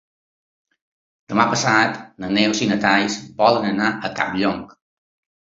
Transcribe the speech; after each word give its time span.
Demà 1.33 1.45
passat 1.51 1.99
na 2.23 2.31
Neus 2.39 2.63
i 2.67 2.71
na 2.73 2.79
Thaís 2.87 3.19
volen 3.43 3.71
anar 3.75 3.93
a 3.93 4.13
Campllong. 4.19 4.67